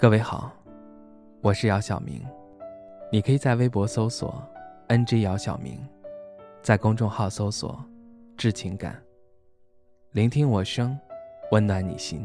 [0.00, 0.52] 各位好，
[1.40, 2.24] 我是姚晓明，
[3.10, 4.40] 你可以在微博搜索
[4.86, 5.76] “ng 姚晓明”，
[6.62, 7.84] 在公众号搜索
[8.38, 9.02] “致情感”，
[10.14, 10.96] 聆听我声，
[11.50, 12.24] 温暖你心。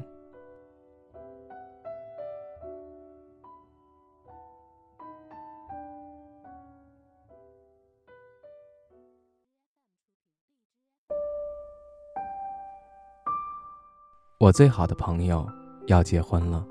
[14.39, 15.49] 我最好的朋友
[15.87, 16.63] 要结婚了。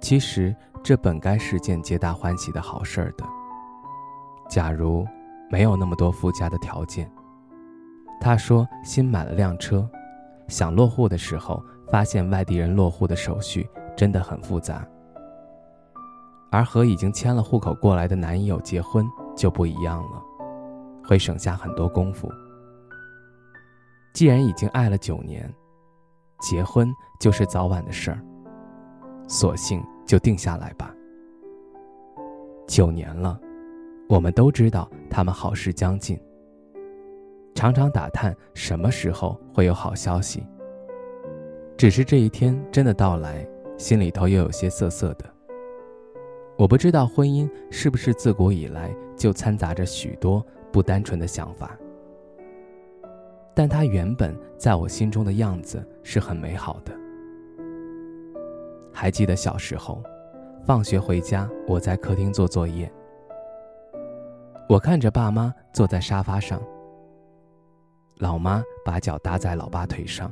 [0.00, 3.24] 其实这本该是件皆大欢喜的好事儿的。
[4.48, 5.06] 假如
[5.50, 7.10] 没有那么多附加的条件，
[8.20, 9.88] 他说新买了辆车，
[10.46, 14.86] 想落户的时候发现外地人落户的手续真的很复杂，
[16.50, 20.22] 而和已经迁了户口过来的男友结婚就不一样了，
[21.04, 22.30] 会省下很多功夫。
[24.14, 25.52] 既然已经爱了九年，
[26.40, 26.90] 结婚
[27.20, 28.20] 就是早晚的事儿。
[29.28, 30.92] 索性就定下来吧。
[32.66, 33.38] 九年了，
[34.08, 36.18] 我们都知道他们好事将近，
[37.54, 40.42] 常常打探什么时候会有好消息。
[41.76, 45.24] 只是这一天真的到来，心里头又有些涩涩的。
[46.56, 51.78] 我不知道婚姻是不是自古以来就掺杂着许多不单纯的想法，
[53.54, 56.97] 但它原本在我心中的样子是很美好的。
[59.00, 60.02] 还记得小时候，
[60.64, 62.92] 放学回家，我在客厅做作业。
[64.68, 66.60] 我看着爸妈坐在沙发上，
[68.16, 70.28] 老妈把脚搭在老爸腿上，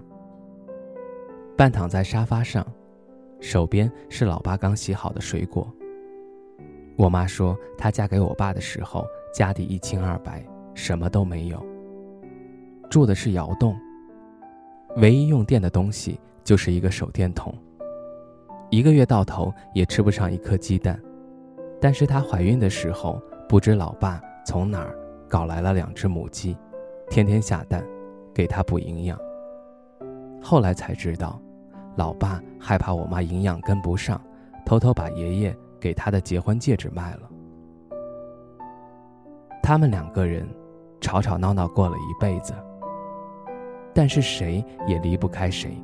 [1.57, 2.67] 半躺在沙发上，
[3.39, 5.73] 手边是老爸刚洗好的水果。
[6.97, 11.65] 我妈说，她嫁给我爸的时候，家底一清二白，什么都没有，
[12.91, 13.77] 住的是窑洞，
[14.97, 17.55] 唯一用电的东西就是一个手电筒。
[18.71, 21.01] 一个月到头也吃不上一颗鸡蛋，
[21.81, 24.95] 但是她怀孕的时候，不知老爸从哪儿
[25.29, 26.57] 搞来了两只母鸡，
[27.09, 27.85] 天天下蛋，
[28.35, 29.19] 给她补营养。
[30.43, 31.41] 后来才知道，
[31.97, 34.21] 老爸害怕我妈营养跟不上，
[34.65, 37.31] 偷偷把爷爷给她的结婚戒指卖了。
[39.63, 40.47] 他们两个人
[41.01, 42.53] 吵吵闹闹过了一辈子，
[43.95, 45.77] 但是谁也离不开谁。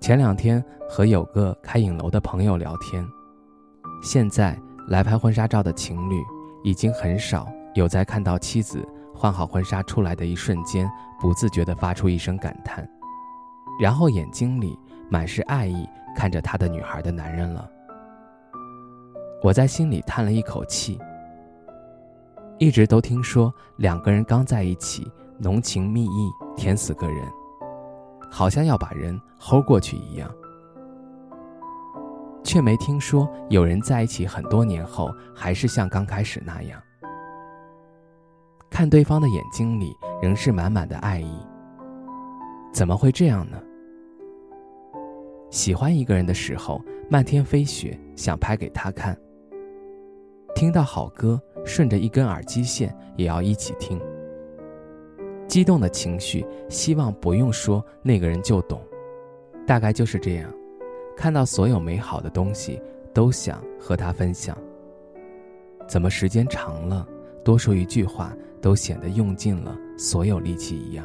[0.00, 3.06] 前两天和有个开影楼的朋友聊天，
[4.02, 6.22] 现在来拍婚纱照的情侣
[6.64, 8.82] 已经很少有在看到妻子
[9.14, 10.90] 换好婚纱出来的一瞬间
[11.20, 12.88] 不自觉地发出一声感叹，
[13.78, 14.74] 然后眼睛里
[15.10, 17.70] 满是爱意看着他的女孩的男人了。
[19.42, 20.98] 我在心里叹了一口气。
[22.58, 27.22] 一直都听说两个人刚在一起浓情蜜意甜死个人。
[28.30, 30.30] 好像要把人齁过去一样，
[32.42, 36.80] 却没听说有人在一起很多年后还是像刚开始那样，
[38.70, 41.40] 看对方的眼睛里仍是满满的爱意。
[42.72, 43.60] 怎么会这样呢？
[45.50, 46.80] 喜欢一个人的时候，
[47.10, 49.12] 漫天飞雪想拍给他看；
[50.54, 54.00] 听到好歌，顺着一根耳机线也要一起听。
[55.50, 58.80] 激动的情绪，希望不用说，那个人就懂。
[59.66, 60.48] 大概就是这样，
[61.16, 62.80] 看到所有美好的东西，
[63.12, 64.56] 都想和他分享。
[65.88, 67.04] 怎么时间长了，
[67.42, 71.04] 多说一句话都显得用尽了所有力气一样？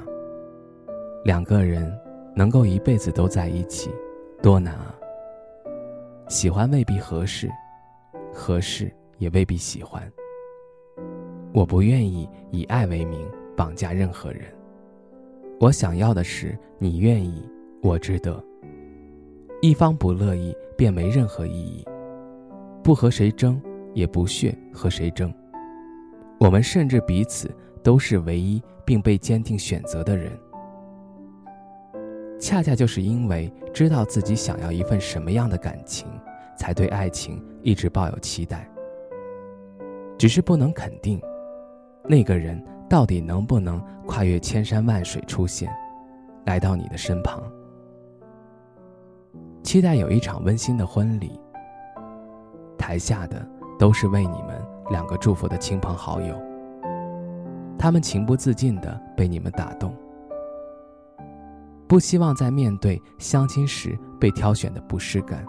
[1.23, 1.91] 两个人
[2.35, 3.89] 能够一辈子都在一起，
[4.44, 4.95] 多难啊！
[6.28, 7.50] 喜欢未必合适，
[8.31, 10.07] 合适也未必喜欢。
[11.51, 13.28] 我不愿意以爱为名。
[13.55, 14.41] 绑架任何人，
[15.59, 17.41] 我想要的是你愿意，
[17.81, 18.43] 我值得。
[19.61, 21.83] 一方不乐意，便没任何意义。
[22.83, 23.59] 不和谁争，
[23.93, 25.33] 也不屑和谁争。
[26.39, 27.49] 我们甚至彼此
[27.81, 30.31] 都是唯一并被坚定选择的人。
[32.39, 36.08] 恰恰就是因为知道自己想要一份什么样的感情，
[36.58, 38.69] 才对爱情一直抱有期待。
[40.17, 41.19] 只是不能肯定，
[42.03, 42.61] 那个人。
[42.90, 45.76] 到底能不能跨越千山万水出现，
[46.46, 47.41] 来到你的身旁？
[49.64, 51.40] 期待有一场温馨的婚礼，
[52.78, 53.47] 台下的
[53.79, 56.35] 都是为你们两个祝福的亲朋好友，
[57.78, 59.93] 他们情不自禁地被你们打动。
[61.87, 65.43] 不希望在面对相亲时被挑选的不适感，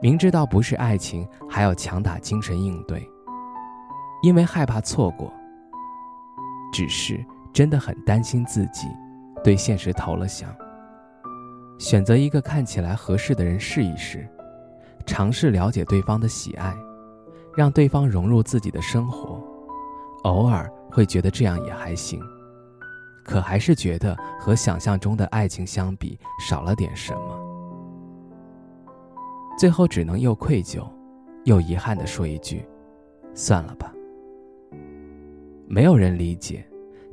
[0.00, 3.08] 明知道不是爱情，还要强打精神应对，
[4.22, 5.32] 因为害怕错过。
[6.72, 8.88] 只是真的很担心自己，
[9.42, 10.54] 对现实投了降。
[11.78, 14.26] 选择一个看起来合适的人试一试，
[15.04, 16.74] 尝试了解对方的喜爱，
[17.54, 19.42] 让对方融入自己的生活。
[20.22, 22.20] 偶尔会觉得这样也还行，
[23.24, 27.40] 可还是觉得和想象中的爱情相比少了点什么。
[29.58, 30.86] 最后只能又愧疚，
[31.44, 32.66] 又遗憾地说一句
[33.34, 33.92] ：“算了吧。”
[35.66, 36.64] 没有人理解，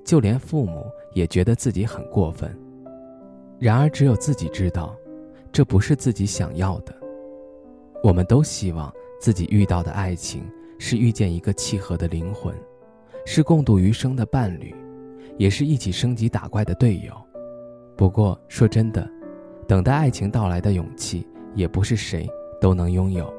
[0.04, 2.56] 就连父母也觉得自己很过分。
[3.60, 4.96] 然而只有自己知道，
[5.52, 6.94] 这不是自己想要的。
[8.04, 10.44] 我们都希望自己遇到的爱情
[10.80, 12.54] 是遇见一个契合的灵魂，
[13.26, 14.74] 是共度余生的伴侣，
[15.38, 17.14] 也是一起升级打怪的队友。
[17.96, 19.10] 不过说真的，
[19.68, 21.28] 等待爱情到来的勇气。
[21.56, 22.28] 也不是谁
[22.60, 23.32] 都能拥有。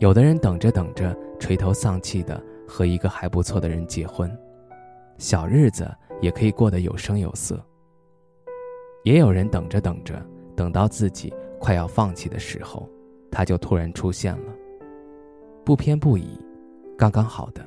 [0.00, 4.30] 有的人等着等着，垂头丧气的和一个还不错的人结婚，
[5.18, 5.90] 小日子
[6.20, 7.60] 也可以过得有声有色。
[9.02, 10.24] 也有人等着等着，
[10.54, 12.88] 等到自己快要放弃的时候，
[13.28, 14.54] 他就突然出现了，
[15.64, 16.38] 不偏不倚，
[16.96, 17.66] 刚刚好的，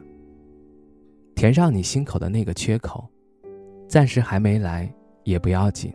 [1.36, 3.06] 填上你心口的那个缺口。
[3.90, 4.92] 暂时还没来
[5.26, 5.94] 也不要紧，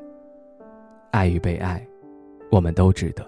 [1.13, 1.85] 爱与被爱。
[2.51, 3.27] 我们都值得。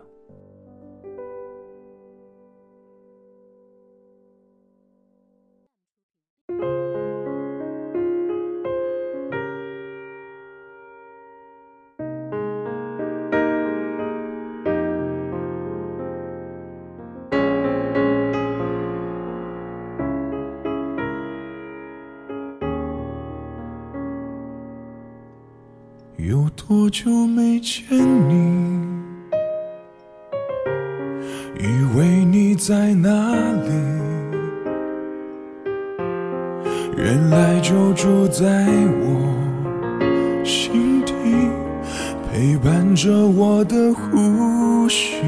[26.71, 27.83] 多久没见
[28.29, 28.71] 你？
[31.59, 31.67] 以
[31.99, 33.11] 为你在哪
[33.65, 33.73] 里，
[36.97, 38.69] 原来就住在
[39.03, 41.13] 我心底，
[42.31, 45.25] 陪伴着我的呼吸。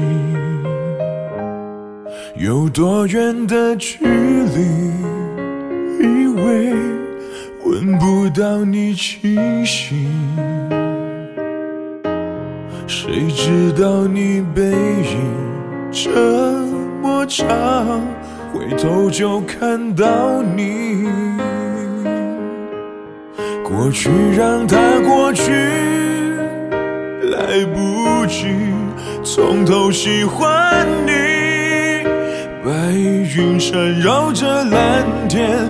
[2.37, 4.93] 有多远的距离，
[5.99, 6.73] 以为
[7.65, 10.07] 闻不到你气息，
[12.87, 15.17] 谁知道你背影。
[15.91, 16.09] 这
[17.01, 17.47] 么长，
[18.51, 21.07] 回头就看到你。
[23.63, 24.77] 过去让它
[25.07, 25.51] 过去，
[27.31, 28.47] 来不及
[29.23, 31.11] 从头喜欢你。
[32.63, 35.69] 白云缠绕着蓝天，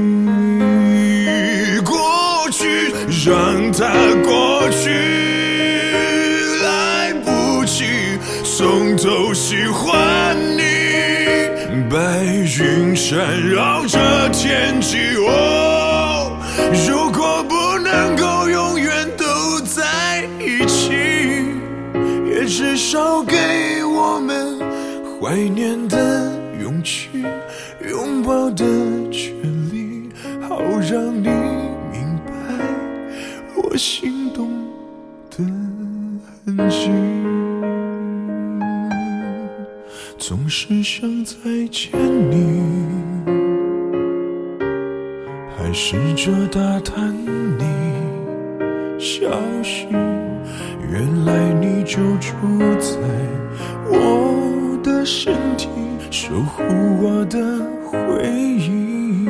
[13.11, 14.97] 缠绕着天际，
[15.27, 16.31] 哦，
[16.87, 17.59] 如果不。
[17.83, 20.93] 能够永远都在一起，
[22.25, 23.35] 也至少给
[23.83, 24.57] 我们
[25.19, 26.31] 怀念的
[26.61, 27.09] 勇气，
[27.89, 28.63] 拥抱的
[29.11, 29.33] 权
[29.73, 30.09] 利，
[30.47, 31.27] 好让你
[31.91, 32.31] 明白
[33.57, 34.47] 我心动
[35.29, 35.43] 的
[36.45, 36.89] 痕迹。
[40.17, 41.35] 总是想再
[41.69, 41.91] 见
[42.31, 42.80] 你。
[45.71, 47.15] 还试着打探
[47.57, 47.63] 你
[48.99, 49.31] 消
[49.63, 52.35] 息，原来你就住
[52.77, 52.97] 在
[53.89, 55.69] 我的身体，
[56.09, 56.61] 守护
[57.01, 57.39] 我的
[57.85, 59.20] 回忆。